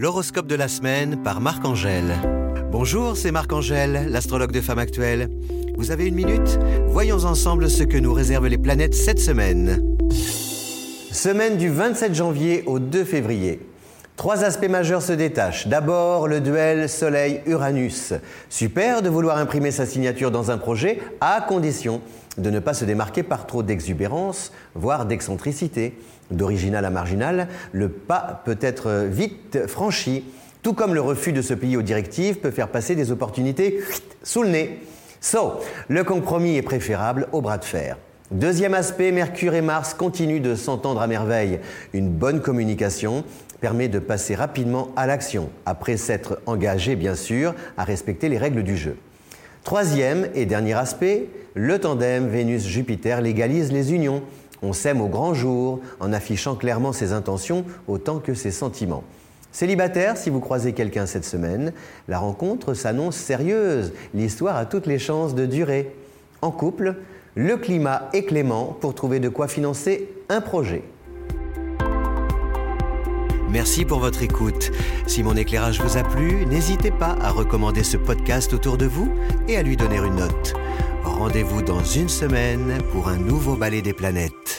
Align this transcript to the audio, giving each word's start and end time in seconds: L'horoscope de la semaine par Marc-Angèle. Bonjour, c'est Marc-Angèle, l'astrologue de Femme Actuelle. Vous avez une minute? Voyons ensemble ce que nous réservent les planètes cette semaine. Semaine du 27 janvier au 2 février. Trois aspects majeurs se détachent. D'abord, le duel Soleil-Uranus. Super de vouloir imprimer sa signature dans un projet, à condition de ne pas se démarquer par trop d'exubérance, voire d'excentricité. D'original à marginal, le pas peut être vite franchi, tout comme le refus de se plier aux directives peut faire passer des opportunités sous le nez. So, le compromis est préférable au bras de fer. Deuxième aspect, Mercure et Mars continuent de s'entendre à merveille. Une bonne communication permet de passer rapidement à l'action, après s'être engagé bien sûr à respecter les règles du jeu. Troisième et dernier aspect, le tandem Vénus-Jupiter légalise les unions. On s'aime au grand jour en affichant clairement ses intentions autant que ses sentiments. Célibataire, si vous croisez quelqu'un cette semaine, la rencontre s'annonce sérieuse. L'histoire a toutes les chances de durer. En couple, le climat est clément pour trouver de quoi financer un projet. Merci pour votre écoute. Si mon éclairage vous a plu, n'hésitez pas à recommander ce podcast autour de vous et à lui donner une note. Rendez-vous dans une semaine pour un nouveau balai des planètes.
L'horoscope 0.00 0.46
de 0.46 0.54
la 0.54 0.68
semaine 0.68 1.20
par 1.24 1.40
Marc-Angèle. 1.40 2.14
Bonjour, 2.70 3.16
c'est 3.16 3.32
Marc-Angèle, 3.32 4.06
l'astrologue 4.08 4.52
de 4.52 4.60
Femme 4.60 4.78
Actuelle. 4.78 5.28
Vous 5.76 5.90
avez 5.90 6.06
une 6.06 6.14
minute? 6.14 6.56
Voyons 6.86 7.24
ensemble 7.24 7.68
ce 7.68 7.82
que 7.82 7.98
nous 7.98 8.12
réservent 8.12 8.46
les 8.46 8.58
planètes 8.58 8.94
cette 8.94 9.18
semaine. 9.18 9.82
Semaine 10.12 11.56
du 11.56 11.68
27 11.68 12.14
janvier 12.14 12.62
au 12.66 12.78
2 12.78 13.02
février. 13.02 13.58
Trois 14.18 14.42
aspects 14.42 14.68
majeurs 14.68 15.00
se 15.00 15.12
détachent. 15.12 15.68
D'abord, 15.68 16.26
le 16.26 16.40
duel 16.40 16.88
Soleil-Uranus. 16.88 18.14
Super 18.50 19.00
de 19.00 19.08
vouloir 19.08 19.38
imprimer 19.38 19.70
sa 19.70 19.86
signature 19.86 20.32
dans 20.32 20.50
un 20.50 20.58
projet, 20.58 20.98
à 21.20 21.40
condition 21.40 22.00
de 22.36 22.50
ne 22.50 22.58
pas 22.58 22.74
se 22.74 22.84
démarquer 22.84 23.22
par 23.22 23.46
trop 23.46 23.62
d'exubérance, 23.62 24.52
voire 24.74 25.06
d'excentricité. 25.06 25.96
D'original 26.32 26.84
à 26.84 26.90
marginal, 26.90 27.46
le 27.70 27.88
pas 27.90 28.42
peut 28.44 28.58
être 28.60 29.06
vite 29.08 29.68
franchi, 29.68 30.24
tout 30.64 30.74
comme 30.74 30.94
le 30.94 31.00
refus 31.00 31.32
de 31.32 31.40
se 31.40 31.54
plier 31.54 31.76
aux 31.76 31.82
directives 31.82 32.40
peut 32.40 32.50
faire 32.50 32.68
passer 32.68 32.96
des 32.96 33.12
opportunités 33.12 33.78
sous 34.24 34.42
le 34.42 34.48
nez. 34.48 34.80
So, 35.20 35.60
le 35.86 36.02
compromis 36.02 36.56
est 36.56 36.62
préférable 36.62 37.28
au 37.30 37.40
bras 37.40 37.58
de 37.58 37.64
fer. 37.64 37.96
Deuxième 38.30 38.74
aspect, 38.74 39.10
Mercure 39.10 39.54
et 39.54 39.62
Mars 39.62 39.94
continuent 39.94 40.42
de 40.42 40.54
s'entendre 40.54 41.00
à 41.00 41.06
merveille. 41.06 41.60
Une 41.94 42.10
bonne 42.10 42.42
communication 42.42 43.24
permet 43.62 43.88
de 43.88 43.98
passer 43.98 44.34
rapidement 44.34 44.88
à 44.96 45.06
l'action, 45.06 45.48
après 45.64 45.96
s'être 45.96 46.38
engagé 46.44 46.94
bien 46.94 47.14
sûr 47.14 47.54
à 47.78 47.84
respecter 47.84 48.28
les 48.28 48.36
règles 48.36 48.64
du 48.64 48.76
jeu. 48.76 48.98
Troisième 49.64 50.28
et 50.34 50.44
dernier 50.44 50.74
aspect, 50.74 51.30
le 51.54 51.78
tandem 51.78 52.28
Vénus-Jupiter 52.28 53.22
légalise 53.22 53.72
les 53.72 53.94
unions. 53.94 54.22
On 54.60 54.74
s'aime 54.74 55.00
au 55.00 55.08
grand 55.08 55.32
jour 55.32 55.80
en 55.98 56.12
affichant 56.12 56.54
clairement 56.54 56.92
ses 56.92 57.14
intentions 57.14 57.64
autant 57.86 58.18
que 58.18 58.34
ses 58.34 58.50
sentiments. 58.50 59.04
Célibataire, 59.52 60.18
si 60.18 60.28
vous 60.28 60.40
croisez 60.40 60.74
quelqu'un 60.74 61.06
cette 61.06 61.24
semaine, 61.24 61.72
la 62.08 62.18
rencontre 62.18 62.74
s'annonce 62.74 63.16
sérieuse. 63.16 63.94
L'histoire 64.12 64.56
a 64.56 64.66
toutes 64.66 64.86
les 64.86 64.98
chances 64.98 65.34
de 65.34 65.46
durer. 65.46 65.96
En 66.42 66.50
couple, 66.50 66.94
le 67.34 67.56
climat 67.56 68.08
est 68.12 68.24
clément 68.24 68.76
pour 68.80 68.94
trouver 68.94 69.20
de 69.20 69.28
quoi 69.28 69.48
financer 69.48 70.08
un 70.28 70.40
projet. 70.40 70.82
Merci 73.50 73.84
pour 73.84 73.98
votre 73.98 74.22
écoute. 74.22 74.70
Si 75.06 75.22
mon 75.22 75.34
éclairage 75.34 75.80
vous 75.80 75.96
a 75.96 76.02
plu, 76.02 76.44
n'hésitez 76.46 76.90
pas 76.90 77.16
à 77.22 77.30
recommander 77.30 77.82
ce 77.82 77.96
podcast 77.96 78.52
autour 78.52 78.76
de 78.76 78.86
vous 78.86 79.10
et 79.48 79.56
à 79.56 79.62
lui 79.62 79.76
donner 79.76 79.96
une 79.96 80.16
note. 80.16 80.54
Rendez-vous 81.02 81.62
dans 81.62 81.82
une 81.82 82.08
semaine 82.08 82.78
pour 82.92 83.08
un 83.08 83.16
nouveau 83.16 83.56
balai 83.56 83.80
des 83.80 83.94
planètes. 83.94 84.57